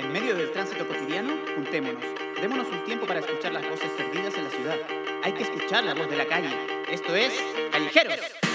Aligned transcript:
En 0.00 0.10
medio 0.14 0.34
del 0.34 0.50
tránsito 0.50 0.88
cotidiano, 0.88 1.36
juntémonos. 1.54 2.02
Démonos 2.40 2.66
un 2.68 2.82
tiempo 2.84 3.04
para 3.04 3.20
escuchar 3.20 3.52
las 3.52 3.68
voces 3.68 3.90
perdidas 3.98 4.34
en 4.34 4.44
la 4.44 4.50
ciudad. 4.50 4.76
Hay 5.22 5.32
que 5.34 5.42
escuchar 5.42 5.84
la 5.84 5.92
voz 5.92 6.08
de 6.08 6.16
la 6.16 6.26
calle. 6.26 6.48
Esto 6.90 7.14
es 7.14 7.34
Callejeros. 7.70 8.49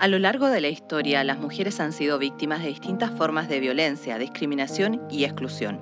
A 0.00 0.08
lo 0.08 0.18
largo 0.18 0.48
de 0.48 0.62
la 0.62 0.70
historia, 0.70 1.22
las 1.24 1.38
mujeres 1.38 1.78
han 1.78 1.92
sido 1.92 2.18
víctimas 2.18 2.62
de 2.62 2.68
distintas 2.68 3.10
formas 3.10 3.50
de 3.50 3.60
violencia, 3.60 4.16
discriminación 4.16 5.02
y 5.10 5.24
exclusión. 5.24 5.78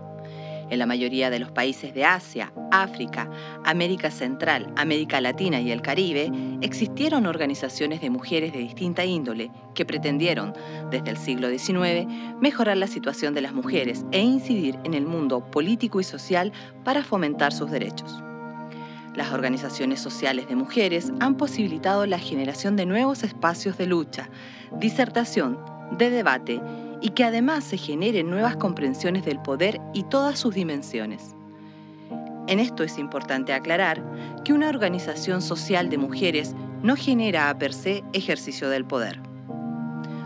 En 0.70 0.80
la 0.80 0.86
mayoría 0.86 1.30
de 1.30 1.38
los 1.38 1.52
países 1.52 1.94
de 1.94 2.04
Asia, 2.04 2.52
África, 2.72 3.30
América 3.64 4.10
Central, 4.10 4.72
América 4.74 5.20
Latina 5.20 5.60
y 5.60 5.70
el 5.70 5.82
Caribe, 5.82 6.32
existieron 6.62 7.26
organizaciones 7.26 8.00
de 8.00 8.10
mujeres 8.10 8.52
de 8.52 8.58
distinta 8.58 9.04
índole 9.04 9.52
que 9.76 9.86
pretendieron, 9.86 10.52
desde 10.90 11.10
el 11.10 11.16
siglo 11.16 11.48
XIX, 11.48 12.08
mejorar 12.40 12.76
la 12.76 12.88
situación 12.88 13.34
de 13.34 13.42
las 13.42 13.52
mujeres 13.52 14.04
e 14.10 14.20
incidir 14.20 14.80
en 14.82 14.94
el 14.94 15.06
mundo 15.06 15.48
político 15.48 16.00
y 16.00 16.04
social 16.04 16.52
para 16.82 17.04
fomentar 17.04 17.52
sus 17.52 17.70
derechos. 17.70 18.20
Las 19.14 19.32
organizaciones 19.32 20.00
sociales 20.00 20.48
de 20.48 20.56
mujeres 20.56 21.12
han 21.20 21.36
posibilitado 21.36 22.06
la 22.06 22.18
generación 22.18 22.76
de 22.76 22.86
nuevos 22.86 23.24
espacios 23.24 23.76
de 23.78 23.86
lucha, 23.86 24.28
disertación, 24.78 25.58
de 25.96 26.10
debate 26.10 26.60
y 27.00 27.10
que 27.10 27.24
además 27.24 27.64
se 27.64 27.78
generen 27.78 28.30
nuevas 28.30 28.56
comprensiones 28.56 29.24
del 29.24 29.40
poder 29.40 29.80
y 29.94 30.04
todas 30.04 30.38
sus 30.38 30.54
dimensiones. 30.54 31.34
En 32.46 32.60
esto 32.60 32.82
es 32.82 32.98
importante 32.98 33.52
aclarar 33.52 34.02
que 34.44 34.52
una 34.52 34.68
organización 34.68 35.42
social 35.42 35.90
de 35.90 35.98
mujeres 35.98 36.54
no 36.82 36.96
genera 36.96 37.50
a 37.50 37.58
per 37.58 37.74
se 37.74 38.02
ejercicio 38.12 38.70
del 38.70 38.84
poder. 38.84 39.20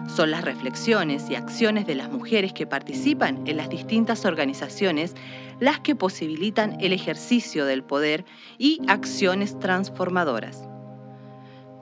Son 0.07 0.31
las 0.31 0.45
reflexiones 0.45 1.31
y 1.31 1.37
acciones 1.37 1.87
de 1.87 1.95
las 1.95 2.11
mujeres 2.11 2.53
que 2.53 2.67
participan 2.67 3.47
en 3.47 3.57
las 3.57 3.69
distintas 3.69 4.25
organizaciones 4.25 5.15
las 5.63 5.79
que 5.79 5.95
posibilitan 5.95 6.77
el 6.81 6.93
ejercicio 6.93 7.67
del 7.67 7.85
poder 7.85 8.25
y 8.59 8.81
acciones 8.89 9.57
transformadoras. 9.61 10.69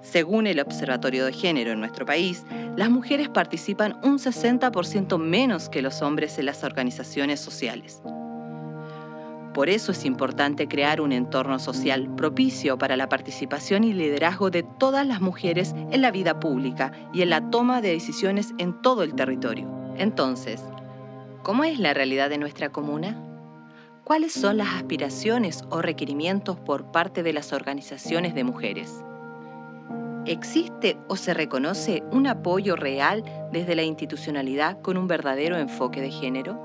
Según 0.02 0.46
el 0.46 0.60
Observatorio 0.60 1.24
de 1.24 1.32
Género 1.32 1.72
en 1.72 1.80
nuestro 1.80 2.04
país, 2.04 2.44
las 2.76 2.90
mujeres 2.90 3.30
participan 3.30 3.98
un 4.02 4.18
60% 4.18 5.16
menos 5.18 5.70
que 5.70 5.80
los 5.80 6.02
hombres 6.02 6.38
en 6.38 6.44
las 6.44 6.62
organizaciones 6.62 7.40
sociales. 7.40 8.02
Por 9.54 9.70
eso 9.70 9.92
es 9.92 10.04
importante 10.04 10.68
crear 10.68 11.00
un 11.00 11.12
entorno 11.12 11.58
social 11.58 12.14
propicio 12.16 12.76
para 12.76 12.98
la 12.98 13.08
participación 13.08 13.84
y 13.84 13.94
liderazgo 13.94 14.50
de 14.50 14.62
todas 14.62 15.06
las 15.06 15.22
mujeres 15.22 15.74
en 15.90 16.02
la 16.02 16.10
vida 16.10 16.38
pública 16.38 16.92
y 17.14 17.22
en 17.22 17.30
la 17.30 17.48
toma 17.48 17.80
de 17.80 17.92
decisiones 17.92 18.52
en 18.58 18.82
todo 18.82 19.04
el 19.04 19.14
territorio. 19.14 19.66
Entonces, 19.96 20.60
¿cómo 21.42 21.64
es 21.64 21.78
la 21.78 21.94
realidad 21.94 22.28
de 22.28 22.36
nuestra 22.36 22.68
comuna? 22.68 23.24
¿Cuáles 24.10 24.32
son 24.32 24.56
las 24.56 24.74
aspiraciones 24.74 25.62
o 25.70 25.82
requerimientos 25.82 26.58
por 26.58 26.90
parte 26.90 27.22
de 27.22 27.32
las 27.32 27.52
organizaciones 27.52 28.34
de 28.34 28.42
mujeres? 28.42 29.04
¿Existe 30.26 30.98
o 31.06 31.14
se 31.14 31.32
reconoce 31.32 32.02
un 32.10 32.26
apoyo 32.26 32.74
real 32.74 33.22
desde 33.52 33.76
la 33.76 33.84
institucionalidad 33.84 34.82
con 34.82 34.96
un 34.96 35.06
verdadero 35.06 35.56
enfoque 35.58 36.00
de 36.00 36.10
género? 36.10 36.58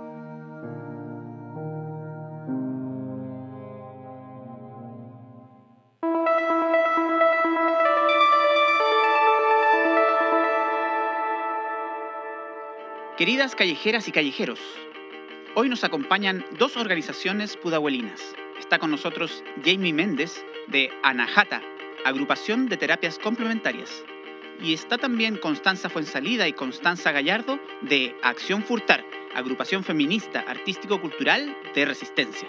Queridas 13.20 13.54
callejeras 13.54 14.08
y 14.08 14.12
callejeros, 14.12 14.60
hoy 15.56 15.70
nos 15.70 15.84
acompañan 15.86 16.44
dos 16.60 16.76
organizaciones 16.76 17.56
pudahuelinas. 17.56 18.22
Está 18.60 18.78
con 18.78 18.92
nosotros 18.92 19.44
Jamie 19.64 19.94
Méndez 19.94 20.44
de 20.68 20.90
Anahata, 21.02 21.62
agrupación 22.04 22.68
de 22.68 22.78
terapias 22.78 23.18
complementarias. 23.18 24.04
Y 24.62 24.74
está 24.74 24.98
también 24.98 25.38
Constanza 25.38 25.90
Fuensalida 25.90 26.48
y 26.48 26.54
Constanza 26.54 27.12
Gallardo 27.12 27.60
de 27.82 28.16
Acción 28.22 28.64
Furtar, 28.64 29.04
agrupación 29.34 29.84
feminista 29.84 30.42
artístico-cultural 30.42 31.56
de 31.74 31.86
resistencia. 31.86 32.48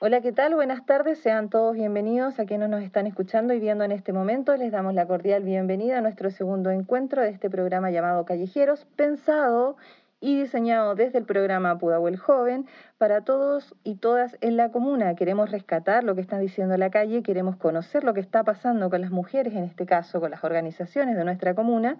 Hola, 0.00 0.20
¿qué 0.20 0.32
tal? 0.32 0.56
Buenas 0.56 0.84
tardes, 0.84 1.20
sean 1.20 1.48
todos 1.48 1.76
bienvenidos 1.76 2.40
a 2.40 2.44
quienes 2.44 2.68
nos 2.68 2.82
están 2.82 3.06
escuchando 3.06 3.54
y 3.54 3.60
viendo 3.60 3.84
en 3.84 3.92
este 3.92 4.12
momento. 4.12 4.56
Les 4.56 4.72
damos 4.72 4.94
la 4.94 5.06
cordial 5.06 5.44
bienvenida 5.44 5.98
a 5.98 6.00
nuestro 6.00 6.28
segundo 6.32 6.70
encuentro 6.72 7.22
de 7.22 7.30
este 7.30 7.48
programa 7.48 7.92
llamado 7.92 8.24
Callejeros, 8.24 8.84
pensado 8.96 9.76
y 10.22 10.40
diseñado 10.40 10.94
desde 10.94 11.18
el 11.18 11.24
programa 11.24 11.76
Pudahuel 11.76 12.16
Joven 12.16 12.66
para 12.96 13.22
todos 13.22 13.74
y 13.82 13.96
todas 13.96 14.38
en 14.40 14.56
la 14.56 14.70
comuna. 14.70 15.16
Queremos 15.16 15.50
rescatar 15.50 16.04
lo 16.04 16.14
que 16.14 16.20
están 16.20 16.40
diciendo 16.40 16.76
la 16.76 16.90
calle, 16.90 17.24
queremos 17.24 17.56
conocer 17.56 18.04
lo 18.04 18.14
que 18.14 18.20
está 18.20 18.44
pasando 18.44 18.88
con 18.88 19.00
las 19.00 19.10
mujeres, 19.10 19.52
en 19.54 19.64
este 19.64 19.84
caso 19.84 20.20
con 20.20 20.30
las 20.30 20.44
organizaciones 20.44 21.16
de 21.16 21.24
nuestra 21.24 21.54
comuna. 21.54 21.98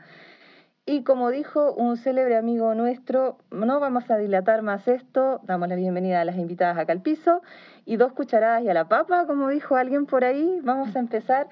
Y 0.87 1.03
como 1.03 1.31
dijo 1.31 1.73
un 1.75 1.97
célebre 1.97 2.37
amigo 2.37 2.75
nuestro, 2.75 3.39
no 3.51 3.81
vamos 3.81 4.09
a 4.11 4.17
dilatar 4.17 4.63
más 4.63 4.87
esto, 4.87 5.41
damos 5.43 5.69
la 5.69 5.75
bienvenida 5.75 6.21
a 6.21 6.25
las 6.25 6.37
invitadas 6.37 6.79
acá 6.79 6.93
al 6.93 7.03
piso 7.03 7.43
y 7.85 7.97
dos 7.97 8.13
cucharadas 8.13 8.63
y 8.63 8.69
a 8.69 8.75
la 8.75 8.89
papa, 8.89 9.27
como 9.27 9.49
dijo 9.49 9.77
alguien 9.77 10.07
por 10.07 10.25
ahí, 10.25 10.61
vamos 10.63 10.95
a 10.95 11.01
empezar 11.01 11.49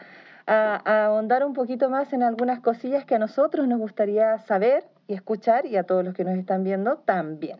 a, 0.47 1.07
ahondar 1.07 1.45
un 1.45 1.53
poquito 1.53 1.91
más 1.91 2.13
en 2.13 2.23
algunas 2.23 2.61
cosillas 2.61 3.05
que 3.05 3.15
a 3.15 3.19
nosotros 3.19 3.69
nos 3.69 3.79
gustaría 3.79 4.39
saber 4.39 4.85
y 5.10 5.15
escuchar 5.15 5.66
y 5.66 5.76
a 5.76 5.82
todos 5.82 6.04
los 6.04 6.15
que 6.15 6.22
nos 6.22 6.38
están 6.38 6.62
viendo 6.62 6.98
también. 6.98 7.59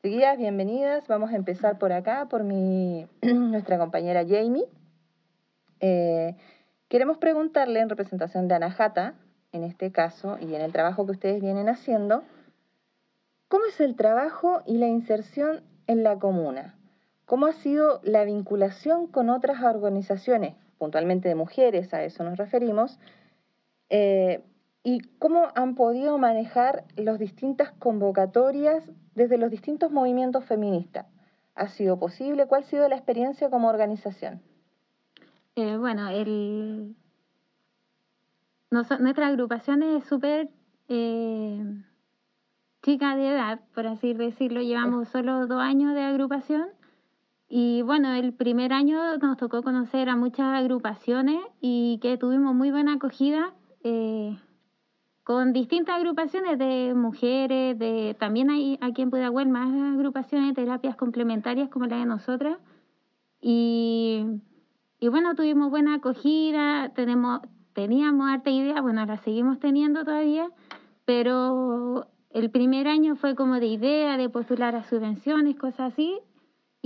Seguidas, 0.00 0.38
bienvenidas, 0.38 1.08
vamos 1.08 1.32
a 1.32 1.34
empezar 1.34 1.76
por 1.76 1.92
acá, 1.92 2.26
por 2.30 2.44
mi, 2.44 3.08
nuestra 3.22 3.78
compañera 3.78 4.22
Jamie. 4.22 4.64
Eh, 5.80 6.36
queremos 6.88 7.18
preguntarle 7.18 7.80
en 7.80 7.88
representación 7.88 8.46
de 8.46 8.54
Anahata, 8.54 9.14
en 9.50 9.64
este 9.64 9.90
caso, 9.90 10.38
y 10.40 10.54
en 10.54 10.60
el 10.60 10.70
trabajo 10.70 11.04
que 11.04 11.12
ustedes 11.12 11.42
vienen 11.42 11.68
haciendo, 11.68 12.22
¿cómo 13.48 13.64
es 13.64 13.80
el 13.80 13.96
trabajo 13.96 14.62
y 14.64 14.78
la 14.78 14.86
inserción 14.86 15.62
en 15.88 16.04
la 16.04 16.20
comuna? 16.20 16.76
¿Cómo 17.24 17.46
ha 17.46 17.52
sido 17.54 18.00
la 18.04 18.22
vinculación 18.22 19.08
con 19.08 19.30
otras 19.30 19.64
organizaciones, 19.64 20.54
puntualmente 20.78 21.28
de 21.28 21.34
mujeres, 21.34 21.92
a 21.92 22.04
eso 22.04 22.22
nos 22.22 22.38
referimos? 22.38 23.00
Eh, 23.90 24.44
¿Y 24.90 25.00
cómo 25.18 25.48
han 25.54 25.74
podido 25.74 26.16
manejar 26.16 26.84
las 26.96 27.18
distintas 27.18 27.72
convocatorias 27.72 28.90
desde 29.14 29.36
los 29.36 29.50
distintos 29.50 29.92
movimientos 29.92 30.46
feministas? 30.46 31.04
¿Ha 31.54 31.68
sido 31.68 31.98
posible? 31.98 32.46
¿Cuál 32.46 32.62
ha 32.62 32.64
sido 32.64 32.88
la 32.88 32.96
experiencia 32.96 33.50
como 33.50 33.68
organización? 33.68 34.40
Eh, 35.56 35.76
bueno, 35.76 36.08
el, 36.08 36.96
nuestra 38.70 39.26
agrupación 39.26 39.82
es 39.82 40.04
súper 40.04 40.48
eh, 40.88 41.62
chica 42.82 43.14
de 43.14 43.28
edad, 43.28 43.60
por 43.74 43.86
así 43.88 44.14
decirlo. 44.14 44.62
Llevamos 44.62 45.10
solo 45.10 45.46
dos 45.46 45.60
años 45.60 45.92
de 45.92 46.00
agrupación. 46.00 46.66
Y 47.46 47.82
bueno, 47.82 48.14
el 48.14 48.32
primer 48.32 48.72
año 48.72 49.18
nos 49.18 49.36
tocó 49.36 49.62
conocer 49.62 50.08
a 50.08 50.16
muchas 50.16 50.46
agrupaciones 50.58 51.40
y 51.60 51.98
que 52.00 52.16
tuvimos 52.16 52.54
muy 52.54 52.70
buena 52.70 52.94
acogida 52.94 53.52
eh, 53.84 54.38
con 55.28 55.52
distintas 55.52 55.96
agrupaciones 55.96 56.58
de 56.58 56.94
mujeres, 56.94 57.78
de 57.78 58.16
también 58.18 58.48
hay 58.48 58.78
aquí 58.80 59.02
en 59.02 59.10
Pudahuel 59.10 59.50
más 59.50 59.68
agrupaciones 59.92 60.48
de 60.48 60.62
terapias 60.62 60.96
complementarias 60.96 61.68
como 61.68 61.84
la 61.84 61.98
de 61.98 62.06
nosotras. 62.06 62.56
Y, 63.38 64.24
y 64.98 65.08
bueno, 65.08 65.34
tuvimos 65.34 65.68
buena 65.68 65.96
acogida, 65.96 66.94
tenemos, 66.94 67.42
teníamos 67.74 68.26
harta 68.26 68.48
idea, 68.48 68.80
bueno, 68.80 69.04
la 69.04 69.18
seguimos 69.18 69.58
teniendo 69.58 70.02
todavía, 70.02 70.50
pero 71.04 72.06
el 72.30 72.50
primer 72.50 72.88
año 72.88 73.14
fue 73.14 73.34
como 73.34 73.60
de 73.60 73.66
idea, 73.66 74.16
de 74.16 74.30
postular 74.30 74.74
a 74.76 74.84
subvenciones, 74.84 75.56
cosas 75.56 75.92
así, 75.92 76.18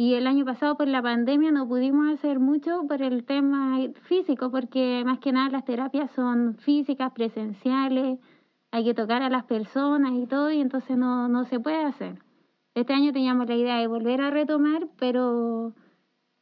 y 0.02 0.14
el 0.14 0.26
año 0.26 0.44
pasado 0.44 0.76
por 0.76 0.88
la 0.88 1.00
pandemia 1.00 1.52
no 1.52 1.69
pudimos 1.69 2.12
hacer 2.12 2.40
mucho 2.40 2.84
por 2.88 3.00
el 3.02 3.22
tema 3.22 3.78
físico, 4.08 4.50
porque 4.50 5.04
más 5.06 5.20
que 5.20 5.31
nada 5.31 5.49
las 5.49 5.64
terapias 5.64 6.10
son 6.16 6.56
físicas, 6.56 7.12
presenciales, 7.12 8.19
hay 8.72 8.84
que 8.84 8.94
tocar 8.94 9.22
a 9.22 9.31
las 9.31 9.44
personas 9.44 10.14
y 10.14 10.26
todo, 10.26 10.50
y 10.50 10.60
entonces 10.60 10.99
no, 10.99 11.28
no 11.28 11.44
se 11.44 11.60
puede 11.60 11.84
hacer. 11.84 12.19
Este 12.75 12.93
año 12.93 13.12
teníamos 13.12 13.46
la 13.46 13.54
idea 13.54 13.78
de 13.78 13.87
volver 13.87 14.22
a 14.22 14.31
retomar, 14.31 14.88
pero 14.99 15.72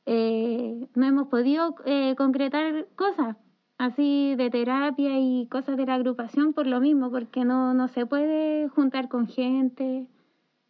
eh, 0.07 0.89
no 0.95 1.05
hemos 1.05 1.29
podido 1.29 1.75
eh, 1.85 2.15
concretar 2.17 2.87
cosas 2.97 3.37
así 3.77 4.37
de 4.37 4.49
terapia 4.49 5.19
y 5.19 5.47
cosas 5.49 5.77
de 5.77 5.85
la 5.85 5.97
agrupación 5.97 6.55
por 6.55 6.67
lo 6.67 6.81
mismo, 6.81 7.11
porque 7.11 7.45
no, 7.45 7.75
no 7.75 7.89
se 7.89 8.07
puede 8.07 8.71
juntar 8.71 9.11
con 9.11 9.27
gente 9.27 10.07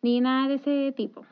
ni 0.03 0.21
nada 0.21 0.49
de 0.49 0.55
ese 0.55 0.93
tipo. 0.97 1.25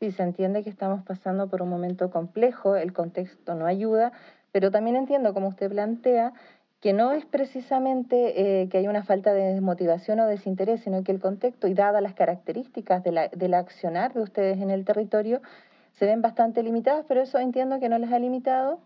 Sí, 0.00 0.12
se 0.12 0.22
entiende 0.22 0.62
que 0.62 0.70
estamos 0.70 1.02
pasando 1.02 1.48
por 1.48 1.60
un 1.60 1.70
momento 1.70 2.10
complejo, 2.10 2.76
el 2.76 2.92
contexto 2.92 3.56
no 3.56 3.66
ayuda, 3.66 4.12
pero 4.52 4.70
también 4.70 4.94
entiendo, 4.94 5.34
como 5.34 5.48
usted 5.48 5.68
plantea, 5.70 6.32
que 6.80 6.92
no 6.92 7.10
es 7.10 7.24
precisamente 7.26 8.62
eh, 8.62 8.68
que 8.68 8.78
hay 8.78 8.86
una 8.86 9.02
falta 9.02 9.32
de 9.32 9.54
desmotivación 9.54 10.20
o 10.20 10.26
desinterés, 10.26 10.82
sino 10.82 11.02
que 11.02 11.10
el 11.10 11.18
contexto 11.18 11.66
y 11.66 11.74
dadas 11.74 12.00
las 12.00 12.14
características 12.14 13.02
de 13.02 13.10
la, 13.10 13.28
del 13.28 13.54
accionar 13.54 14.14
de 14.14 14.22
ustedes 14.22 14.60
en 14.60 14.70
el 14.70 14.84
territorio, 14.84 15.42
se 15.94 16.06
ven 16.06 16.22
bastante 16.22 16.62
limitadas, 16.62 17.04
pero 17.08 17.22
eso 17.22 17.40
entiendo 17.40 17.80
que 17.80 17.88
no 17.88 17.98
les 17.98 18.12
ha 18.12 18.20
limitado 18.20 18.78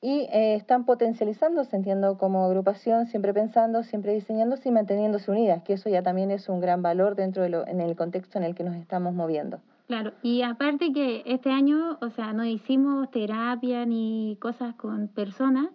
y 0.00 0.22
eh, 0.32 0.56
están 0.56 0.84
potencializándose, 0.84 1.76
entiendo, 1.76 2.18
como 2.18 2.44
agrupación, 2.44 3.06
siempre 3.06 3.32
pensando, 3.32 3.84
siempre 3.84 4.14
diseñándose 4.14 4.68
y 4.68 4.72
manteniéndose 4.72 5.30
unidas, 5.30 5.62
que 5.62 5.74
eso 5.74 5.88
ya 5.88 6.02
también 6.02 6.32
es 6.32 6.48
un 6.48 6.60
gran 6.60 6.82
valor 6.82 7.14
dentro 7.14 7.44
de 7.44 7.50
lo, 7.50 7.66
en 7.68 7.80
el 7.80 7.94
contexto 7.94 8.38
en 8.38 8.44
el 8.44 8.56
que 8.56 8.64
nos 8.64 8.74
estamos 8.74 9.14
moviendo. 9.14 9.60
Claro, 9.86 10.14
y 10.22 10.42
aparte 10.42 10.92
que 10.92 11.22
este 11.26 11.50
año, 11.50 11.98
o 12.00 12.10
sea, 12.10 12.32
no 12.32 12.44
hicimos 12.44 13.08
terapia 13.10 13.86
ni 13.86 14.36
cosas 14.40 14.74
con 14.74 15.06
personas, 15.08 15.68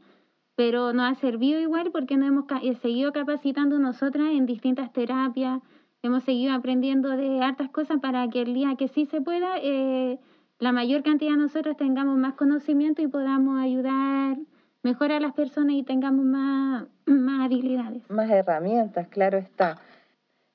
pero 0.55 0.91
nos 0.91 1.11
ha 1.11 1.15
servido 1.15 1.59
igual 1.61 1.91
porque 1.91 2.17
nos 2.17 2.27
hemos 2.27 2.45
eh, 2.61 2.75
seguido 2.75 3.13
capacitando 3.13 3.79
nosotras 3.79 4.31
en 4.31 4.45
distintas 4.45 4.91
terapias, 4.91 5.61
hemos 6.03 6.23
seguido 6.23 6.53
aprendiendo 6.53 7.09
de 7.09 7.41
hartas 7.41 7.69
cosas 7.69 7.99
para 8.01 8.27
que 8.29 8.41
el 8.41 8.53
día 8.53 8.75
que 8.75 8.89
sí 8.89 9.05
se 9.05 9.21
pueda, 9.21 9.57
eh, 9.61 10.19
la 10.59 10.73
mayor 10.73 11.03
cantidad 11.03 11.31
de 11.31 11.37
nosotros 11.37 11.77
tengamos 11.77 12.17
más 12.17 12.33
conocimiento 12.33 13.01
y 13.01 13.07
podamos 13.07 13.59
ayudar 13.61 14.37
mejor 14.83 15.13
a 15.13 15.19
las 15.21 15.33
personas 15.33 15.75
y 15.75 15.83
tengamos 15.83 16.25
más, 16.25 16.85
más 17.05 17.45
habilidades. 17.45 18.09
Más 18.09 18.29
herramientas, 18.29 19.07
claro 19.07 19.37
está. 19.37 19.77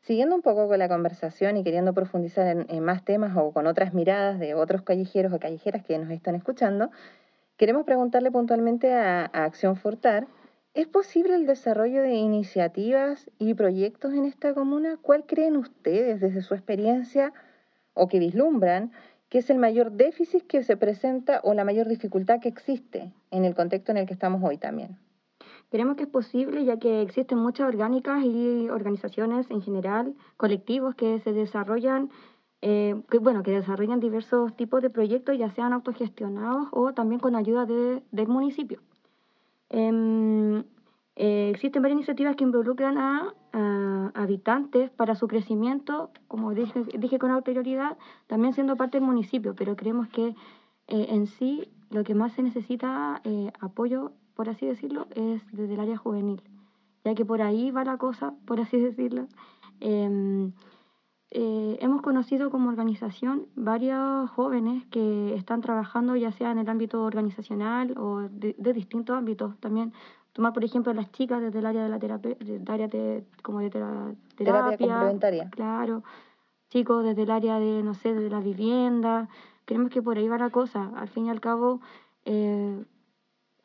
Siguiendo 0.06 0.36
un 0.36 0.42
poco 0.42 0.68
con 0.68 0.78
la 0.78 0.88
conversación 0.88 1.56
y 1.56 1.64
queriendo 1.64 1.92
profundizar 1.92 2.64
en, 2.68 2.84
más 2.84 3.04
temas 3.04 3.36
o 3.36 3.50
con 3.50 3.66
otras 3.66 3.92
miradas 3.92 4.38
de 4.38 4.54
otros 4.54 4.82
callejeros 4.82 5.32
o 5.32 5.40
callejeras 5.40 5.84
que 5.84 5.98
nos 5.98 6.12
están 6.12 6.36
escuchando, 6.36 6.92
queremos 7.56 7.84
preguntarle 7.84 8.30
puntualmente 8.30 8.92
a, 8.92 9.24
Acción 9.24 9.74
Fortar, 9.74 10.28
¿es 10.74 10.86
posible 10.86 11.34
el 11.34 11.44
desarrollo 11.44 12.02
de 12.02 12.14
iniciativas 12.14 13.28
y 13.40 13.54
proyectos 13.54 14.14
en 14.14 14.26
esta 14.26 14.54
comuna? 14.54 14.96
¿Cuál 15.02 15.24
creen 15.26 15.56
ustedes 15.56 16.20
desde 16.20 16.40
su 16.40 16.54
experiencia 16.54 17.32
o 17.92 18.06
que 18.06 18.20
vislumbran 18.20 18.92
que 19.28 19.38
es 19.38 19.50
el 19.50 19.58
mayor 19.58 19.90
déficit 19.90 20.46
que 20.46 20.62
se 20.62 20.76
presenta 20.76 21.40
o 21.42 21.52
la 21.52 21.64
mayor 21.64 21.88
dificultad 21.88 22.38
que 22.38 22.48
existe 22.48 23.12
en 23.32 23.44
el 23.44 23.56
contexto 23.56 23.90
en 23.90 23.98
el 23.98 24.06
que 24.06 24.14
estamos 24.14 24.40
hoy 24.44 24.56
también? 24.56 24.98
Creemos 25.70 25.96
que 25.96 26.04
es 26.04 26.08
posible 26.08 26.64
ya 26.64 26.78
que 26.78 27.02
existen 27.02 27.38
muchas 27.38 27.68
orgánicas 27.68 28.24
y 28.24 28.68
organizaciones 28.68 29.50
en 29.50 29.62
general, 29.62 30.14
colectivos 30.36 30.94
que 30.94 31.20
se 31.20 31.32
desarrollan, 31.32 32.10
eh, 32.62 33.02
que, 33.10 33.18
bueno, 33.18 33.42
que 33.42 33.50
desarrollan 33.50 34.00
diversos 34.00 34.56
tipos 34.56 34.80
de 34.82 34.90
proyectos, 34.90 35.36
ya 35.36 35.50
sean 35.50 35.72
autogestionados 35.72 36.68
o 36.72 36.92
también 36.92 37.20
con 37.20 37.34
ayuda 37.34 37.66
de, 37.66 38.02
del 38.12 38.28
municipio. 38.28 38.80
Em, 39.68 40.64
eh, 41.16 41.50
existen 41.50 41.80
varias 41.82 41.96
iniciativas 41.96 42.36
que 42.36 42.44
involucran 42.44 42.98
a, 42.98 43.34
habitantes 44.14 44.90
para 44.90 45.14
su 45.14 45.28
crecimiento, 45.28 46.10
como 46.28 46.52
dije, 46.52 46.84
dije 46.98 47.18
con 47.18 47.30
anterioridad, 47.30 47.96
también 48.26 48.52
siendo 48.52 48.76
parte 48.76 48.98
del 48.98 49.06
municipio, 49.06 49.54
pero 49.54 49.76
creemos 49.76 50.08
que 50.08 50.34
eh, 50.88 51.06
en 51.08 51.26
sí 51.26 51.70
lo 51.90 52.04
que 52.04 52.14
más 52.14 52.32
se 52.34 52.42
necesita 52.42 53.20
eh, 53.24 53.50
apoyo, 53.60 54.12
por 54.36 54.48
así 54.48 54.66
decirlo, 54.66 55.08
es 55.14 55.42
desde 55.50 55.74
el 55.74 55.80
área 55.80 55.96
juvenil, 55.96 56.42
ya 57.04 57.14
que 57.14 57.24
por 57.24 57.42
ahí 57.42 57.70
va 57.72 57.84
la 57.84 57.96
cosa, 57.96 58.34
por 58.46 58.60
así 58.60 58.78
decirlo. 58.80 59.26
Em, 59.80 60.52
hemos 61.30 62.02
conocido 62.02 62.50
como 62.50 62.68
organización 62.68 63.46
varios 63.56 64.30
jóvenes 64.30 64.86
que 64.86 65.34
están 65.34 65.60
trabajando 65.60 66.14
ya 66.14 66.30
sea 66.30 66.52
en 66.52 66.58
el 66.58 66.68
ámbito 66.68 67.02
organizacional 67.02 67.98
o 67.98 68.28
de, 68.30 68.54
de 68.56 68.72
distintos 68.72 69.18
ámbitos 69.18 69.58
también 69.58 69.92
tomar 70.36 70.52
por 70.52 70.64
ejemplo 70.64 70.92
las 70.92 71.10
chicas 71.12 71.40
desde 71.40 71.60
el 71.60 71.66
área 71.66 71.82
de 71.82 71.88
la 71.88 71.98
terapia, 71.98 72.36
área 72.68 72.88
de, 72.88 73.24
como 73.42 73.60
de 73.60 73.70
terapia, 73.70 74.14
terapia 74.36 74.76
complementaria. 74.76 75.48
Claro, 75.48 76.04
chicos 76.68 77.04
desde 77.04 77.22
el 77.22 77.30
área 77.30 77.58
de, 77.58 77.82
no 77.82 77.94
sé, 77.94 78.12
de 78.12 78.28
la 78.28 78.40
vivienda. 78.40 79.30
Creemos 79.64 79.90
que 79.90 80.02
por 80.02 80.18
ahí 80.18 80.28
va 80.28 80.36
la 80.36 80.50
cosa. 80.50 80.92
Al 80.94 81.08
fin 81.08 81.24
y 81.24 81.30
al 81.30 81.40
cabo, 81.40 81.80
eh, 82.26 82.84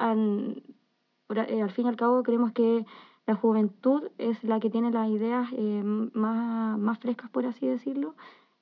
eh, 0.02 1.62
al 1.62 1.72
fin 1.72 1.86
y 1.86 1.90
al 1.90 1.96
cabo 1.96 2.24
creemos 2.24 2.52
que 2.52 2.86
la 3.28 3.36
juventud 3.36 4.10
es 4.18 4.44
la 4.44 4.60
que 4.60 4.70
tiene 4.70 4.92
las 4.92 5.10
ideas 5.10 5.50
eh, 5.54 5.82
más, 5.84 6.78
más 6.78 7.00
frescas, 7.00 7.30
por 7.30 7.46
así 7.46 7.68
decirlo, 7.68 8.16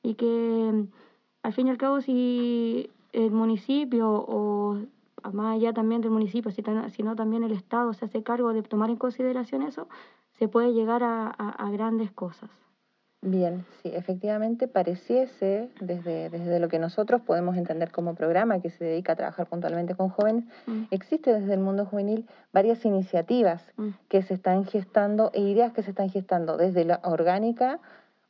y 0.04 0.16
que 0.16 0.86
al 1.44 1.54
fin 1.54 1.68
y 1.68 1.70
al 1.70 1.78
cabo 1.78 2.02
si 2.02 2.90
el 3.14 3.32
municipio 3.32 4.12
o 4.12 4.78
más 5.34 5.56
allá 5.56 5.74
también 5.74 6.02
del 6.02 6.12
municipio, 6.12 6.52
sino 6.52 7.16
también 7.16 7.44
el 7.44 7.52
Estado 7.52 7.94
se 7.94 8.06
hace 8.06 8.24
cargo 8.24 8.54
de 8.54 8.64
tomar 8.64 8.90
en 8.90 8.96
consideración 8.96 9.62
eso, 9.64 9.88
se 10.38 10.48
puede 10.48 10.74
llegar 10.74 11.04
a, 11.04 11.70
grandes 11.72 12.12
cosas. 12.12 12.50
Bien, 13.22 13.66
sí, 13.84 13.92
efectivamente 13.94 14.70
pareciese, 14.70 15.70
desde, 15.82 16.30
desde 16.30 16.60
lo 16.60 16.70
que 16.70 16.80
nosotros 16.80 17.22
podemos 17.22 17.58
entender 17.58 17.92
como 17.92 18.16
programa 18.16 18.62
que 18.62 18.70
se 18.70 18.86
dedica 18.86 19.12
a 19.12 19.16
trabajar 19.18 19.46
puntualmente 19.48 19.94
con 19.94 20.08
jóvenes, 20.08 20.46
mm. 20.68 20.84
existe 20.92 21.34
desde 21.34 21.54
el 21.54 21.60
mundo 21.60 21.86
juvenil 21.86 22.26
varias 22.54 22.86
iniciativas 22.86 23.62
mm. 23.76 23.90
que 24.08 24.22
se 24.22 24.34
están 24.36 24.64
gestando 24.64 25.32
e 25.34 25.42
ideas 25.42 25.74
que 25.74 25.84
se 25.84 25.90
están 25.90 26.10
gestando 26.10 26.56
desde 26.56 26.86
la 26.86 27.02
orgánica 27.04 27.80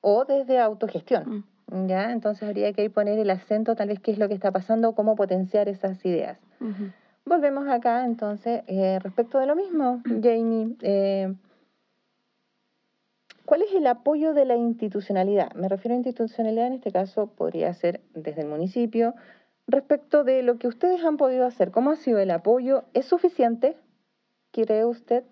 o 0.02 0.26
desde 0.26 0.60
autogestión. 0.60 1.46
Mm. 1.68 1.88
¿ya? 1.88 2.12
Entonces 2.12 2.44
habría 2.50 2.74
que 2.74 2.82
ahí 2.82 2.90
poner 2.90 3.20
el 3.20 3.30
acento 3.30 3.76
tal 3.76 3.90
vez 3.90 4.00
qué 4.00 4.12
es 4.12 4.18
lo 4.18 4.28
que 4.28 4.34
está 4.34 4.52
pasando, 4.52 4.94
cómo 4.94 5.16
potenciar 5.16 5.70
esas 5.70 6.04
ideas. 6.04 6.40
Volvemos 7.26 7.68
acá 7.68 8.06
entonces 8.06 8.64
eh, 8.66 8.98
respecto 9.04 9.38
de 9.38 9.46
lo 9.46 9.56
mismo, 9.56 10.02
Jamie. 10.04 10.76
Eh, 10.82 11.32
¿Cuál 13.50 13.64
es 13.64 13.74
el 13.74 13.88
apoyo 13.88 14.36
de 14.36 14.46
la 14.46 14.56
institucionalidad? 14.56 15.56
Me 15.56 15.68
refiero 15.68 15.96
a 15.96 15.98
institucionalidad, 15.98 16.68
en 16.68 16.74
este 16.74 16.92
caso 16.92 17.34
podría 17.36 17.74
ser 17.74 18.00
desde 18.14 18.44
el 18.44 18.48
municipio, 18.48 19.16
respecto 19.66 20.24
de 20.24 20.44
lo 20.44 20.60
que 20.60 20.68
ustedes 20.68 21.04
han 21.04 21.18
podido 21.18 21.48
hacer. 21.48 21.72
¿Cómo 21.72 21.90
ha 21.90 21.96
sido 21.96 22.20
el 22.20 22.30
apoyo? 22.30 22.84
¿Es 22.94 23.08
suficiente? 23.08 23.76
¿Cree 24.52 24.86
usted? 24.86 25.24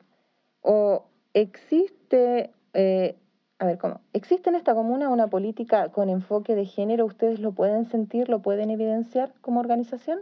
¿O 0.62 1.06
existe, 1.36 2.56
eh, 2.74 3.20
a 3.60 3.68
ver, 3.68 3.78
¿cómo? 3.78 4.02
¿Existe 4.14 4.50
en 4.50 4.56
esta 4.56 4.74
comuna 4.74 5.10
una 5.10 5.28
política 5.28 5.90
con 5.90 6.10
enfoque 6.10 6.56
de 6.56 6.66
género? 6.66 7.06
¿Ustedes 7.06 7.40
lo 7.40 7.52
pueden 7.52 7.86
sentir, 7.86 8.30
lo 8.30 8.42
pueden 8.42 8.72
evidenciar 8.72 9.32
como 9.42 9.60
organización? 9.60 10.22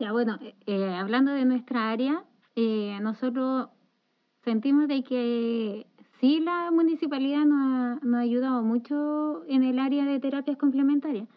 Ya, 0.00 0.10
bueno, 0.10 0.36
eh, 0.42 0.56
eh, 0.66 0.94
hablando 0.96 1.30
de 1.30 1.44
nuestra 1.44 1.92
área, 1.92 2.24
eh, 2.56 2.98
nosotros 3.00 3.68
sentimos 4.42 4.88
de 4.88 5.04
que 5.04 5.86
sí 6.24 6.40
la 6.40 6.70
municipalidad 6.70 7.44
nos 7.44 8.14
ha, 8.14 8.18
ayudado 8.18 8.62
mucho 8.62 9.44
en 9.46 9.62
el 9.62 9.78
área 9.78 10.06
de 10.06 10.18
terapias 10.20 10.56
complementarias. 10.56 11.28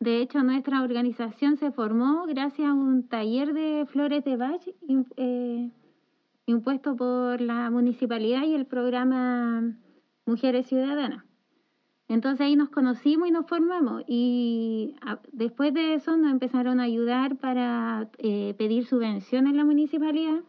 De 0.00 0.20
hecho, 0.20 0.42
nuestra 0.42 0.82
organización 0.82 1.56
se 1.56 1.70
formó 1.70 2.26
gracias 2.26 2.68
a 2.68 2.74
un 2.74 3.08
taller 3.08 3.54
de 3.54 3.86
flores 3.86 4.22
de 4.22 4.36
Bach 4.36 4.60
impuesto 6.44 6.94
por 6.94 7.40
la 7.40 7.70
municipalidad 7.70 8.42
y 8.42 8.54
el 8.54 8.66
programa 8.66 9.78
Mujeres 10.26 10.66
Ciudadanas. 10.66 11.24
Entonces 12.08 12.42
ahí 12.42 12.54
nos 12.54 12.68
conocimos 12.68 13.26
y 13.26 13.30
nos 13.30 13.46
formamos 13.46 14.02
y 14.06 14.94
después 15.32 15.72
de 15.72 15.94
eso 15.94 16.18
nos 16.18 16.30
empezaron 16.30 16.80
a 16.80 16.82
ayudar 16.82 17.36
para 17.36 18.10
eh, 18.18 18.54
pedir 18.58 18.84
subvenciones 18.84 19.52
en 19.52 19.56
la 19.56 19.64
municipalidad 19.64 20.42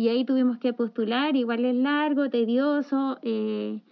y 0.00 0.08
ahí 0.08 0.24
tuvimos 0.24 0.56
que 0.56 0.72
postular, 0.72 1.36
igual 1.36 1.62
es 1.62 1.74
largo, 1.74 2.30
tedioso, 2.30 3.18
eh, 3.20 3.82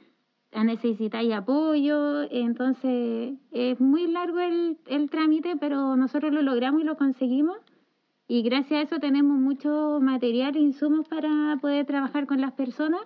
necesitáis 0.55 1.35
apoyo, 1.35 2.23
entonces 2.31 3.35
es 3.53 3.79
muy 3.79 4.07
largo 4.07 4.41
el, 4.41 4.79
el 4.87 5.11
trámite, 5.11 5.57
pero 5.61 5.97
nosotros 5.97 6.33
lo 6.33 6.41
logramos 6.41 6.81
y 6.81 6.85
lo 6.85 6.97
conseguimos 6.97 7.59
y 8.27 8.41
gracias 8.41 8.81
a 8.81 8.83
eso 8.85 9.01
tenemos 9.01 9.39
mucho 9.39 9.99
material 10.01 10.57
e 10.57 10.61
insumos 10.61 11.07
para 11.07 11.59
poder 11.61 11.85
trabajar 11.85 12.27
con 12.27 12.41
las 12.41 12.53
personas 12.53 13.03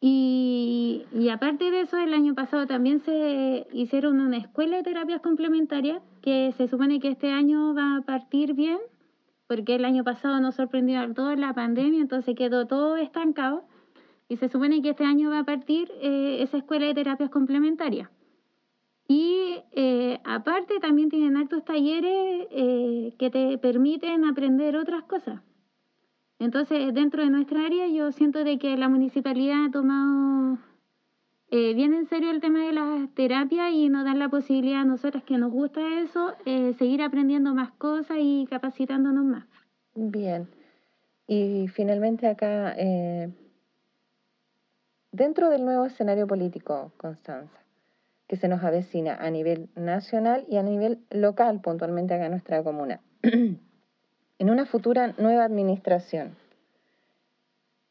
y, 0.00 1.04
y, 1.12 1.28
aparte 1.28 1.70
de 1.70 1.82
eso, 1.82 1.98
el 1.98 2.14
año 2.14 2.34
pasado 2.34 2.66
también 2.66 3.00
se 3.00 3.66
hicieron 3.74 4.22
una 4.22 4.38
escuela 4.38 4.78
de 4.78 4.84
terapias 4.84 5.20
complementarias 5.20 6.00
que 6.22 6.54
se 6.56 6.66
supone 6.66 6.98
que 6.98 7.08
este 7.08 7.30
año 7.30 7.74
va 7.74 7.98
a 7.98 8.02
partir 8.02 8.54
bien, 8.54 8.78
porque 9.54 9.76
el 9.76 9.84
año 9.84 10.02
pasado 10.02 10.40
nos 10.40 10.56
sorprendió 10.56 10.98
a 10.98 11.14
todos 11.14 11.38
la 11.38 11.54
pandemia, 11.54 12.00
entonces 12.00 12.34
quedó 12.34 12.66
todo 12.66 12.96
estancado. 12.96 13.62
Y 14.28 14.36
se 14.36 14.48
supone 14.48 14.82
que 14.82 14.90
este 14.90 15.04
año 15.04 15.30
va 15.30 15.40
a 15.40 15.44
partir 15.44 15.92
eh, 16.00 16.38
esa 16.40 16.56
escuela 16.56 16.86
de 16.86 16.94
terapias 16.94 17.30
complementarias. 17.30 18.10
Y 19.06 19.58
eh, 19.72 20.18
aparte 20.24 20.80
también 20.80 21.08
tienen 21.08 21.36
altos 21.36 21.64
talleres 21.64 22.48
eh, 22.50 23.14
que 23.16 23.30
te 23.30 23.56
permiten 23.58 24.24
aprender 24.24 24.76
otras 24.76 25.04
cosas. 25.04 25.40
Entonces, 26.40 26.92
dentro 26.92 27.22
de 27.22 27.30
nuestra 27.30 27.64
área, 27.64 27.86
yo 27.86 28.10
siento 28.10 28.42
de 28.42 28.58
que 28.58 28.76
la 28.76 28.88
municipalidad 28.88 29.66
ha 29.66 29.70
tomado 29.70 30.58
eh, 31.50 31.74
bien 31.74 31.94
en 31.94 32.08
serio 32.08 32.30
el 32.30 32.40
tema 32.40 32.64
de 32.66 32.72
la 32.72 33.08
terapia 33.14 33.70
y 33.70 33.88
nos 33.88 34.04
dan 34.04 34.18
la 34.18 34.28
posibilidad 34.28 34.80
a 34.80 34.84
nosotras 34.84 35.22
que 35.24 35.38
nos 35.38 35.52
gusta 35.52 35.80
eso, 36.00 36.34
eh, 36.46 36.74
seguir 36.78 37.02
aprendiendo 37.02 37.54
más 37.54 37.70
cosas 37.72 38.16
y 38.20 38.46
capacitándonos 38.50 39.24
más. 39.24 39.44
Bien. 39.94 40.48
Y 41.26 41.68
finalmente 41.68 42.26
acá, 42.26 42.74
eh, 42.76 43.30
dentro 45.12 45.48
del 45.48 45.64
nuevo 45.64 45.86
escenario 45.86 46.26
político, 46.26 46.92
Constanza, 46.96 47.60
que 48.26 48.36
se 48.36 48.48
nos 48.48 48.62
avecina 48.62 49.14
a 49.16 49.30
nivel 49.30 49.68
nacional 49.76 50.44
y 50.48 50.56
a 50.56 50.62
nivel 50.62 50.98
local, 51.10 51.60
puntualmente 51.60 52.14
acá 52.14 52.26
en 52.26 52.32
nuestra 52.32 52.62
comuna, 52.62 53.00
en 53.22 54.50
una 54.50 54.66
futura 54.66 55.14
nueva 55.18 55.44
administración, 55.44 56.36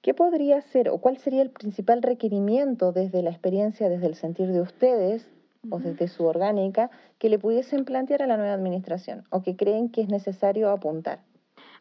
¿qué 0.03 0.13
podría 0.13 0.61
ser 0.61 0.89
o 0.89 0.99
cuál 0.99 1.17
sería 1.17 1.41
el 1.41 1.49
principal 1.49 2.03
requerimiento 2.03 2.91
desde 2.91 3.23
la 3.23 3.31
experiencia, 3.31 3.89
desde 3.89 4.05
el 4.05 4.15
sentir 4.15 4.51
de 4.51 4.61
ustedes 4.61 5.31
o 5.69 5.79
desde 5.79 6.09
su 6.09 6.25
orgánica, 6.25 6.91
que 7.17 7.29
le 7.29 7.39
pudiesen 7.39 7.85
plantear 7.85 8.21
a 8.21 8.27
la 8.27 8.35
nueva 8.35 8.53
administración 8.53 9.23
o 9.29 9.41
que 9.41 9.55
creen 9.55 9.89
que 9.89 10.01
es 10.01 10.09
necesario 10.09 10.69
apuntar? 10.69 11.21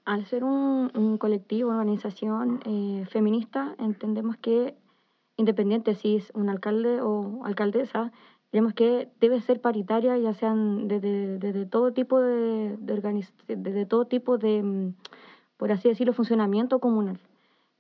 Al 0.05 0.25
ser 0.25 0.45
un, 0.45 1.19
colectivo, 1.19 1.71
una 1.71 1.81
organización 1.81 2.61
eh, 2.64 3.05
feminista, 3.11 3.75
entendemos 3.79 4.37
que 4.37 4.76
independiente 5.37 5.97
si 5.97 6.17
es 6.17 6.31
un 6.35 6.49
alcalde 6.49 7.00
o 7.00 7.45
alcaldesa, 7.45 8.12
creemos 8.50 8.73
que 8.75 9.09
debe 9.21 9.41
ser 9.41 9.61
paritaria, 9.61 10.17
ya 10.19 10.33
sean 10.35 10.87
desde, 10.87 11.67
todo 11.67 11.93
tipo 11.93 12.21
de, 12.21 12.76
desde 12.79 13.85
todo 13.87 14.05
tipo 14.05 14.38
de, 14.38 14.62
mm, 14.62 14.95
por 15.57 15.73
así 15.73 15.88
decirlo, 15.88 16.12
funcionamiento 16.12 16.79
comunal. 16.79 17.19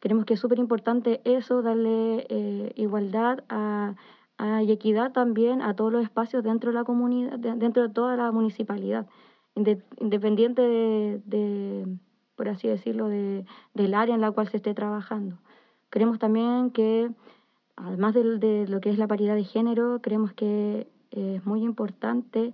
Creemos 0.02 0.24
que 0.24 0.34
es 0.34 0.40
súper 0.40 0.58
importante 0.58 1.20
eso, 1.22 1.62
darle 1.62 2.26
eh, 2.28 2.72
igualdad 2.74 3.44
a, 3.48 3.94
y 4.64 4.72
equidad 4.72 5.12
también 5.12 5.62
a 5.62 5.76
todos 5.76 5.92
los 5.92 6.02
espacios 6.02 6.42
dentro 6.42 6.72
de 6.72 6.74
la 6.74 6.82
comunidad, 6.82 7.38
dentro 7.38 7.86
de 7.86 7.94
toda 7.94 8.16
la 8.16 8.32
municipalidad, 8.32 9.06
independiente 9.54 10.62
de 10.62 11.86
por 12.36 12.48
así 12.48 12.66
decirlo, 12.66 13.08
de, 13.08 13.44
del 13.74 13.94
área 13.94 14.16
en 14.16 14.20
la 14.20 14.32
cual 14.32 14.48
se 14.48 14.56
esté 14.56 14.74
trabajando. 14.74 15.38
Creemos 15.90 16.18
también 16.18 16.70
que, 16.70 17.08
además 17.76 18.14
de, 18.14 18.66
lo 18.66 18.80
que 18.80 18.90
es 18.90 18.98
la 18.98 19.06
paridad 19.06 19.36
de 19.36 19.44
género, 19.44 20.00
creemos 20.02 20.32
que 20.32 20.88
es 21.12 21.46
muy 21.46 21.62
importante 21.62 22.52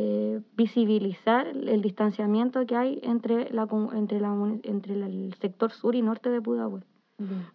eh, 0.00 0.40
visibilizar 0.56 1.48
el 1.48 1.82
distanciamiento 1.82 2.64
que 2.66 2.76
hay 2.76 3.00
entre, 3.02 3.50
la, 3.50 3.66
entre, 3.94 4.20
la, 4.20 4.32
entre 4.62 4.94
el 4.94 5.34
sector 5.40 5.72
sur 5.72 5.96
y 5.96 6.02
norte 6.02 6.30
de 6.30 6.40
Pudahuel. 6.40 6.84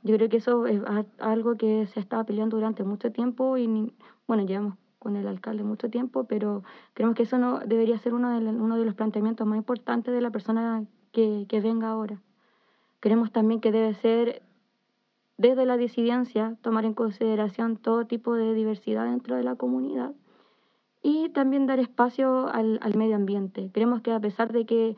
Yo 0.03 0.13
creo 0.17 0.27
que 0.27 0.37
eso 0.37 0.67
es 0.67 0.81
algo 1.19 1.55
que 1.55 1.87
se 1.87 2.01
ha 2.01 2.03
estado 2.03 2.25
peleando 2.25 2.57
durante 2.57 2.83
mucho 2.83 3.13
tiempo 3.13 3.57
y, 3.57 3.93
bueno, 4.27 4.45
llevamos 4.45 4.75
con 4.99 5.15
el 5.15 5.25
alcalde 5.25 5.63
mucho 5.63 5.89
tiempo, 5.89 6.25
pero 6.25 6.63
creemos 6.93 7.15
que 7.15 7.23
eso 7.23 7.37
no 7.37 7.59
debería 7.59 7.97
ser 7.99 8.13
uno 8.13 8.37
de, 8.37 8.45
uno 8.45 8.77
de 8.77 8.83
los 8.83 8.93
planteamientos 8.93 9.47
más 9.47 9.57
importantes 9.57 10.13
de 10.13 10.19
la 10.19 10.31
persona 10.31 10.83
que, 11.13 11.47
venga 11.63 11.87
ahora. 11.87 12.21
Creemos 12.99 13.31
también 13.31 13.61
que 13.61 13.71
debe 13.71 13.93
ser 13.93 14.41
desde 15.37 15.65
la 15.65 15.77
disidencia 15.77 16.57
tomar 16.61 16.83
en 16.83 16.93
consideración 16.93 17.77
todo 17.77 18.05
tipo 18.05 18.35
de 18.35 18.53
diversidad 18.53 19.05
dentro 19.05 19.37
de 19.37 19.43
la 19.43 19.55
comunidad 19.55 20.13
y 21.03 21.29
también 21.29 21.67
dar 21.67 21.79
espacio 21.79 22.47
al, 22.47 22.79
medio 22.95 23.15
ambiente. 23.15 23.69
Creemos 23.73 24.01
que 24.01 24.11
a 24.11 24.19
pesar 24.19 24.53
de 24.53 24.65
que 24.65 24.95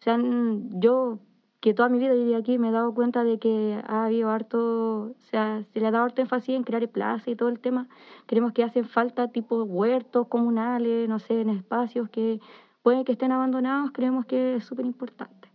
sean, 0.00 0.68
yo 0.78 1.18
que 1.60 1.72
toda 1.72 1.88
mi 1.88 1.98
vida 1.98 2.12
viví 2.12 2.34
aquí 2.34 2.58
me 2.58 2.68
he 2.68 2.70
dado 2.70 2.94
cuenta 2.94 3.24
de 3.24 3.38
que 3.38 3.80
ha 3.88 4.04
habido 4.04 4.30
harto, 4.30 5.14
o 5.18 5.24
sea, 5.30 5.64
se 5.72 5.80
le 5.80 5.86
ha 5.86 5.90
dado 5.90 6.04
harto 6.04 6.20
énfasis 6.20 6.54
en 6.54 6.62
crear 6.62 6.86
plazas 6.88 7.26
y 7.26 7.34
todo 7.34 7.48
el 7.48 7.58
tema. 7.58 7.88
Creemos 8.26 8.52
que 8.52 8.62
hacen 8.62 8.84
falta 8.84 9.28
tipo 9.28 9.64
huertos 9.64 10.28
comunales, 10.28 11.08
no 11.08 11.18
sé, 11.18 11.40
en 11.40 11.48
espacios 11.48 12.10
que 12.10 12.38
pueden 12.82 13.04
que 13.04 13.12
estén 13.12 13.32
abandonados, 13.32 13.90
creemos 13.92 14.26
que 14.26 14.56
es 14.56 14.64
súper 14.64 14.84
importante. 14.84 15.48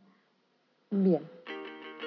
Bien. 0.89 1.22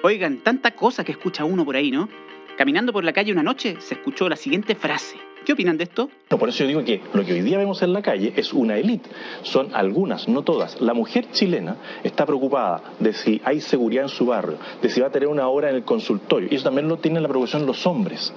Oigan, 0.03 0.43
tanta 0.43 0.75
cosa 0.75 1.03
que 1.03 1.13
escucha 1.13 1.45
uno 1.45 1.65
por 1.65 1.75
ahí, 1.77 1.89
¿no? 1.89 2.09
Caminando 2.57 2.93
por 2.93 3.03
la 3.03 3.13
calle 3.13 3.31
una 3.31 3.41
noche 3.41 3.77
se 3.79 3.95
escuchó 3.95 4.29
la 4.29 4.35
siguiente 4.35 4.75
frase. 4.75 5.17
¿Qué 5.45 5.53
opinan 5.53 5.77
de 5.77 5.83
esto? 5.83 6.09
No, 6.31 6.39
por 6.39 6.49
eso 6.49 6.63
yo 6.63 6.67
digo 6.67 6.83
que 6.83 7.01
lo 7.13 7.23
que 7.23 7.33
hoy 7.33 7.41
día 7.41 7.59
vemos 7.59 7.81
en 7.83 7.93
la 7.93 8.01
calle 8.01 8.33
es 8.35 8.51
una 8.51 8.77
élite. 8.77 9.09
Son 9.43 9.75
algunas, 9.75 10.27
no 10.27 10.41
todas. 10.41 10.81
La 10.81 10.95
mujer 10.95 11.27
chilena 11.31 11.75
está 12.03 12.25
preocupada 12.25 12.81
de 12.99 13.13
si 13.13 13.39
hay 13.45 13.61
seguridad 13.61 14.03
en 14.03 14.09
su 14.09 14.25
barrio, 14.25 14.57
de 14.81 14.89
si 14.89 15.01
va 15.01 15.07
a 15.07 15.11
tener 15.11 15.29
una 15.29 15.47
hora 15.47 15.69
en 15.69 15.75
el 15.75 15.83
consultorio. 15.83 16.49
Y 16.51 16.55
eso 16.55 16.63
también 16.63 16.87
lo 16.87 16.97
tienen 16.97 17.21
la 17.21 17.29
preocupación 17.29 17.67
los 17.67 17.85
hombres. 17.85 18.33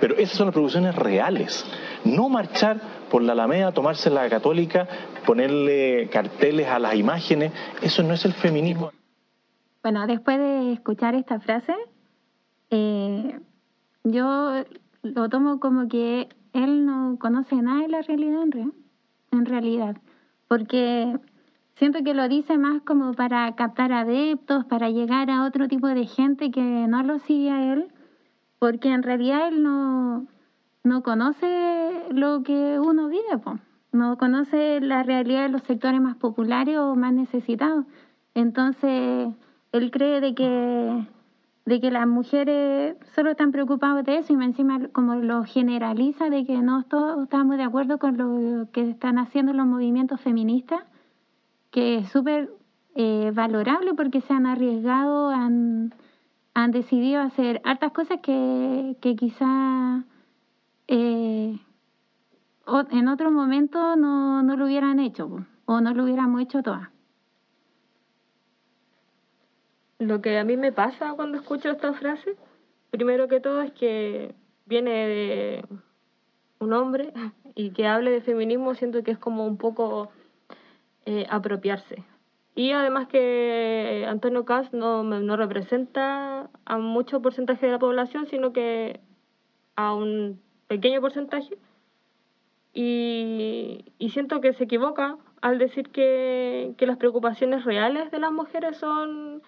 Pero 0.00 0.16
esas 0.16 0.36
son 0.36 0.46
las 0.46 0.52
preocupaciones 0.52 0.96
reales. 0.96 1.64
No 2.04 2.28
marchar 2.28 2.80
por 3.08 3.22
la 3.22 3.34
Alameda, 3.34 3.70
tomarse 3.72 4.10
la 4.10 4.28
católica, 4.28 4.88
ponerle 5.24 6.08
carteles 6.10 6.66
a 6.66 6.80
las 6.80 6.96
imágenes, 6.96 7.52
eso 7.82 8.02
no 8.02 8.14
es 8.14 8.24
el 8.24 8.32
feminismo. 8.32 8.90
Bueno, 9.82 10.06
después 10.08 10.38
de 10.38 10.72
escuchar 10.72 11.14
esta 11.14 11.38
frase, 11.38 11.74
eh, 12.70 13.38
yo 14.02 14.64
lo 15.02 15.28
tomo 15.28 15.60
como 15.60 15.88
que 15.88 16.28
él 16.52 16.86
no 16.86 17.18
conoce 17.18 17.56
nada 17.56 17.82
de 17.82 17.88
la 17.88 18.02
realidad 18.02 18.42
en, 18.42 18.72
en 19.32 19.46
realidad, 19.46 19.96
porque 20.48 21.18
siento 21.76 22.02
que 22.02 22.14
lo 22.14 22.28
dice 22.28 22.58
más 22.58 22.82
como 22.82 23.14
para 23.14 23.54
captar 23.54 23.92
adeptos, 23.92 24.64
para 24.64 24.90
llegar 24.90 25.30
a 25.30 25.44
otro 25.44 25.68
tipo 25.68 25.86
de 25.86 26.06
gente 26.06 26.50
que 26.50 26.60
no 26.60 27.02
lo 27.02 27.18
sigue 27.20 27.50
a 27.50 27.72
él, 27.72 27.88
porque 28.58 28.92
en 28.92 29.02
realidad 29.02 29.48
él 29.48 29.62
no, 29.62 30.26
no 30.82 31.02
conoce 31.02 32.04
lo 32.10 32.42
que 32.42 32.78
uno 32.80 33.08
vive, 33.08 33.40
no 33.92 34.18
conoce 34.18 34.80
la 34.80 35.02
realidad 35.02 35.42
de 35.42 35.48
los 35.50 35.62
sectores 35.62 36.00
más 36.00 36.16
populares 36.16 36.76
o 36.78 36.94
más 36.94 37.12
necesitados. 37.12 37.86
Entonces, 38.34 39.28
él 39.72 39.90
cree 39.90 40.20
de 40.20 40.34
que, 40.34 41.06
de 41.68 41.80
que 41.82 41.90
las 41.90 42.06
mujeres 42.06 42.96
solo 43.14 43.30
están 43.30 43.52
preocupadas 43.52 44.04
de 44.06 44.16
eso 44.16 44.32
y 44.32 44.42
encima 44.42 44.88
como 44.88 45.16
lo 45.16 45.44
generaliza 45.44 46.30
de 46.30 46.46
que 46.46 46.58
no 46.62 46.84
todos 46.84 47.22
estamos 47.22 47.58
de 47.58 47.62
acuerdo 47.62 47.98
con 47.98 48.16
lo 48.16 48.70
que 48.72 48.88
están 48.88 49.18
haciendo 49.18 49.52
los 49.52 49.66
movimientos 49.66 50.18
feministas, 50.20 50.82
que 51.70 51.98
es 51.98 52.08
súper 52.08 52.50
eh, 52.94 53.32
valorable 53.34 53.92
porque 53.92 54.22
se 54.22 54.32
han 54.32 54.46
arriesgado, 54.46 55.28
han, 55.28 55.92
han 56.54 56.70
decidido 56.70 57.20
hacer 57.20 57.60
hartas 57.64 57.92
cosas 57.92 58.20
que, 58.22 58.96
que 59.02 59.14
quizá 59.14 60.04
eh, 60.86 61.58
en 62.90 63.08
otro 63.08 63.30
momento 63.30 63.94
no, 63.96 64.42
no 64.42 64.56
lo 64.56 64.64
hubieran 64.64 65.00
hecho 65.00 65.44
o 65.66 65.80
no 65.82 65.92
lo 65.92 66.04
hubiéramos 66.04 66.40
hecho 66.40 66.62
todas. 66.62 66.88
Lo 69.98 70.20
que 70.20 70.38
a 70.38 70.44
mí 70.44 70.56
me 70.56 70.72
pasa 70.72 71.14
cuando 71.14 71.38
escucho 71.38 71.70
esta 71.70 71.92
frase, 71.92 72.36
primero 72.90 73.26
que 73.26 73.40
todo 73.40 73.62
es 73.62 73.72
que 73.72 74.34
viene 74.64 74.90
de 74.90 75.64
un 76.60 76.72
hombre 76.72 77.12
y 77.54 77.70
que 77.70 77.86
hable 77.86 78.10
de 78.12 78.20
feminismo, 78.20 78.74
siento 78.74 79.02
que 79.02 79.10
es 79.10 79.18
como 79.18 79.44
un 79.44 79.56
poco 79.56 80.10
eh, 81.04 81.26
apropiarse. 81.30 82.04
Y 82.54 82.72
además 82.72 83.08
que 83.08 84.04
Antonio 84.08 84.44
Kass 84.44 84.72
no, 84.72 85.02
no 85.02 85.36
representa 85.36 86.50
a 86.64 86.78
mucho 86.78 87.22
porcentaje 87.22 87.66
de 87.66 87.72
la 87.72 87.78
población, 87.78 88.26
sino 88.26 88.52
que 88.52 89.00
a 89.76 89.94
un 89.94 90.40
pequeño 90.66 91.00
porcentaje. 91.00 91.56
Y, 92.72 93.84
y 93.98 94.10
siento 94.10 94.40
que 94.40 94.52
se 94.52 94.64
equivoca 94.64 95.18
al 95.40 95.58
decir 95.58 95.90
que, 95.90 96.74
que 96.76 96.86
las 96.86 96.96
preocupaciones 96.96 97.64
reales 97.64 98.10
de 98.10 98.18
las 98.18 98.32
mujeres 98.32 98.76
son 98.76 99.42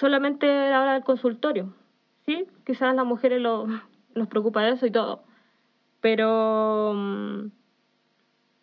solamente 0.00 0.46
la 0.46 0.82
hora 0.82 0.94
del 0.94 1.04
consultorio. 1.04 1.74
¿sí? 2.26 2.46
Quizás 2.64 2.94
las 2.94 3.06
mujeres 3.06 3.40
lo, 3.40 3.66
nos 4.14 4.28
preocupa 4.28 4.66
eso 4.68 4.86
y 4.86 4.90
todo. 4.90 5.22
Pero 6.00 6.92
mm, 6.94 7.50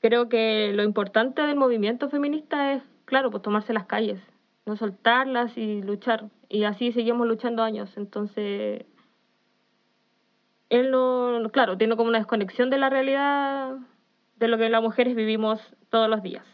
creo 0.02 0.28
que 0.28 0.72
lo 0.74 0.84
importante 0.84 1.44
del 1.44 1.56
movimiento 1.56 2.10
feminista 2.10 2.74
es, 2.74 2.84
claro, 3.06 3.30
pues 3.30 3.44
tomarse 3.44 3.74
las 3.74 3.86
calles, 3.86 4.20
no 4.66 4.76
soltarlas 4.76 5.58
y 5.58 5.82
luchar. 5.82 6.30
Y 6.50 6.64
así 6.64 6.92
seguimos 6.92 7.28
luchando 7.28 7.64
años. 7.64 7.96
Entonces, 7.98 8.86
él 10.70 10.92
no, 10.92 11.42
claro, 11.54 11.78
tiene 11.78 11.96
como 11.96 12.10
una 12.10 12.20
desconexión 12.20 12.70
de 12.70 12.78
la 12.78 12.90
realidad 12.90 13.78
de 14.38 14.48
lo 14.48 14.58
que 14.58 14.70
las 14.70 14.82
mujeres 14.82 15.16
vivimos 15.16 15.76
todos 15.90 16.10
los 16.10 16.22
días. 16.22 16.46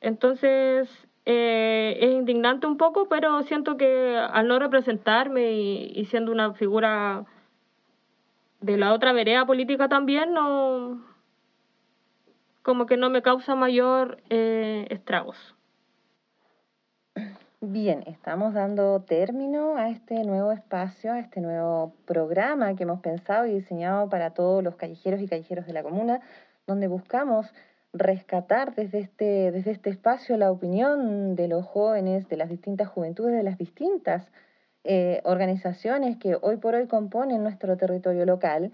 Entonces, 0.00 0.88
eh, 1.26 1.98
es 2.00 2.10
indignante 2.12 2.66
un 2.66 2.76
poco, 2.76 3.08
pero 3.08 3.42
siento 3.42 3.76
que 3.76 4.16
al 4.16 4.48
no 4.48 4.58
representarme 4.58 5.52
y, 5.52 6.04
siendo 6.06 6.32
una 6.32 6.54
figura 6.54 7.24
de 8.60 8.76
la 8.76 8.92
otra 8.92 9.12
vereda 9.12 9.46
política 9.46 9.88
también, 9.88 10.32
no 10.32 11.02
como 12.62 12.86
que 12.86 12.96
no 12.96 13.10
me 13.10 13.22
causa 13.22 13.54
mayor 13.54 14.18
eh, 14.28 14.86
estragos. 14.90 15.54
Bien, 17.62 18.04
estamos 18.06 18.54
dando 18.54 19.00
término 19.02 19.76
a 19.76 19.90
este 19.90 20.24
nuevo 20.24 20.50
espacio, 20.50 21.12
a 21.12 21.18
este 21.18 21.42
nuevo 21.42 21.92
programa 22.06 22.74
que 22.74 22.84
hemos 22.84 23.00
pensado 23.00 23.44
y 23.44 23.52
diseñado 23.52 24.08
para 24.08 24.30
todos 24.30 24.64
los 24.64 24.76
callejeros 24.76 25.20
y 25.20 25.28
callejeros 25.28 25.66
de 25.66 25.74
la 25.74 25.82
comuna, 25.82 26.20
donde 26.66 26.88
buscamos 26.88 27.52
rescatar 27.92 28.74
desde 28.74 29.00
este, 29.00 29.50
desde 29.50 29.72
este 29.72 29.90
espacio 29.90 30.36
la 30.36 30.50
opinión 30.50 31.34
de 31.34 31.48
los 31.48 31.66
jóvenes, 31.66 32.28
de 32.28 32.36
las 32.36 32.48
distintas 32.48 32.88
juventudes, 32.88 33.34
de 33.34 33.42
las 33.42 33.58
distintas 33.58 34.30
eh, 34.84 35.20
organizaciones 35.24 36.16
que 36.16 36.36
hoy 36.40 36.56
por 36.56 36.74
hoy 36.74 36.86
componen 36.86 37.42
nuestro 37.42 37.76
territorio 37.76 38.24
local. 38.24 38.72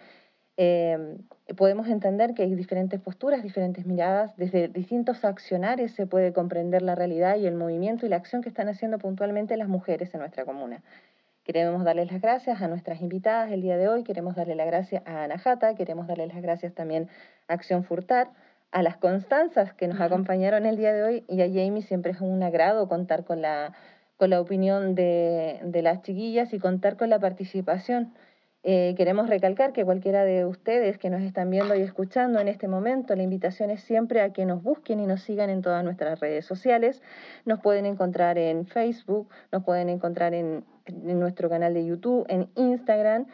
Eh, 0.58 1.18
podemos 1.56 1.88
entender 1.88 2.32
que 2.34 2.42
hay 2.42 2.54
diferentes 2.54 3.00
posturas, 3.00 3.42
diferentes 3.42 3.86
miradas, 3.86 4.36
desde 4.36 4.68
distintos 4.68 5.24
accionarios 5.24 5.92
se 5.92 6.06
puede 6.06 6.32
comprender 6.32 6.82
la 6.82 6.94
realidad 6.94 7.36
y 7.36 7.46
el 7.46 7.54
movimiento 7.54 8.06
y 8.06 8.08
la 8.08 8.16
acción 8.16 8.42
que 8.42 8.48
están 8.48 8.68
haciendo 8.68 8.98
puntualmente 8.98 9.56
las 9.56 9.68
mujeres 9.68 10.14
en 10.14 10.20
nuestra 10.20 10.44
comuna. 10.44 10.82
Queremos 11.44 11.84
darles 11.84 12.10
las 12.10 12.20
gracias 12.20 12.60
a 12.62 12.68
nuestras 12.68 13.00
invitadas 13.00 13.52
el 13.52 13.62
día 13.62 13.76
de 13.76 13.88
hoy, 13.88 14.02
queremos 14.02 14.34
darle 14.34 14.54
las 14.56 14.66
gracias 14.66 15.02
a 15.06 15.24
Ana 15.24 15.38
Jata, 15.38 15.74
queremos 15.74 16.06
darle 16.06 16.26
las 16.26 16.42
gracias 16.42 16.74
también 16.74 17.08
a 17.48 17.54
Acción 17.54 17.84
Furtar, 17.84 18.30
a 18.72 18.82
las 18.82 18.96
Constanzas 18.96 19.72
que 19.74 19.88
nos 19.88 20.00
acompañaron 20.00 20.66
el 20.66 20.76
día 20.76 20.92
de 20.92 21.02
hoy 21.02 21.24
y 21.28 21.40
a 21.42 21.46
Jamie 21.46 21.82
siempre 21.82 22.12
es 22.12 22.20
un 22.20 22.42
agrado 22.42 22.88
contar 22.88 23.24
con 23.24 23.40
la, 23.40 23.72
con 24.16 24.30
la 24.30 24.40
opinión 24.40 24.94
de, 24.94 25.60
de 25.64 25.82
las 25.82 26.02
chiquillas 26.02 26.52
y 26.52 26.58
contar 26.58 26.96
con 26.96 27.10
la 27.10 27.18
participación. 27.18 28.14
Eh, 28.68 28.94
queremos 28.96 29.28
recalcar 29.28 29.72
que 29.72 29.84
cualquiera 29.84 30.24
de 30.24 30.44
ustedes 30.44 30.98
que 30.98 31.08
nos 31.08 31.22
están 31.22 31.50
viendo 31.50 31.76
y 31.76 31.82
escuchando 31.82 32.40
en 32.40 32.48
este 32.48 32.66
momento, 32.66 33.14
la 33.14 33.22
invitación 33.22 33.70
es 33.70 33.80
siempre 33.82 34.20
a 34.20 34.32
que 34.32 34.44
nos 34.44 34.60
busquen 34.60 34.98
y 34.98 35.06
nos 35.06 35.22
sigan 35.22 35.50
en 35.50 35.62
todas 35.62 35.84
nuestras 35.84 36.18
redes 36.18 36.46
sociales. 36.46 37.00
Nos 37.44 37.60
pueden 37.60 37.86
encontrar 37.86 38.38
en 38.38 38.66
Facebook, 38.66 39.28
nos 39.52 39.62
pueden 39.62 39.88
encontrar 39.88 40.34
en, 40.34 40.64
en 40.86 41.20
nuestro 41.20 41.48
canal 41.48 41.74
de 41.74 41.86
YouTube, 41.86 42.26
en 42.28 42.50
Instagram 42.56 43.26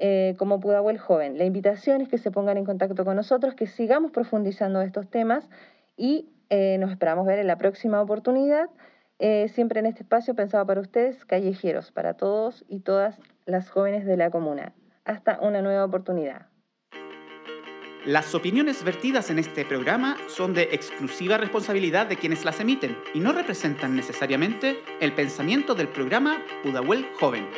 eh, 0.00 0.34
como 0.38 0.60
Pudahuel 0.60 0.98
Joven. 0.98 1.38
La 1.38 1.44
invitación 1.44 2.00
es 2.00 2.08
que 2.08 2.18
se 2.18 2.30
pongan 2.30 2.56
en 2.56 2.64
contacto 2.64 3.04
con 3.04 3.16
nosotros, 3.16 3.54
que 3.54 3.66
sigamos 3.66 4.12
profundizando 4.12 4.80
estos 4.80 5.08
temas 5.08 5.48
y 5.96 6.28
eh, 6.50 6.78
nos 6.78 6.90
esperamos 6.92 7.26
ver 7.26 7.38
en 7.38 7.46
la 7.46 7.58
próxima 7.58 8.00
oportunidad, 8.00 8.70
eh, 9.18 9.48
siempre 9.48 9.80
en 9.80 9.86
este 9.86 10.02
espacio 10.02 10.34
pensado 10.34 10.64
para 10.66 10.80
ustedes, 10.80 11.24
callejeros, 11.24 11.90
para 11.90 12.14
todos 12.14 12.64
y 12.68 12.80
todas 12.80 13.18
las 13.44 13.70
jóvenes 13.70 14.06
de 14.06 14.16
la 14.16 14.30
comuna. 14.30 14.72
Hasta 15.04 15.40
una 15.40 15.62
nueva 15.62 15.84
oportunidad. 15.84 16.46
Las 18.04 18.34
opiniones 18.34 18.84
vertidas 18.84 19.30
en 19.30 19.40
este 19.40 19.64
programa 19.64 20.16
son 20.28 20.54
de 20.54 20.62
exclusiva 20.72 21.36
responsabilidad 21.36 22.06
de 22.06 22.16
quienes 22.16 22.44
las 22.44 22.60
emiten 22.60 22.96
y 23.12 23.20
no 23.20 23.32
representan 23.32 23.96
necesariamente 23.96 24.78
el 25.00 25.12
pensamiento 25.12 25.74
del 25.74 25.88
programa 25.88 26.40
Pudahuel 26.62 27.06
Joven. 27.18 27.48